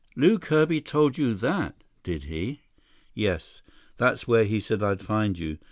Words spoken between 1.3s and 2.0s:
that,